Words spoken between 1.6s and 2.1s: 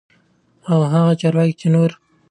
چې نور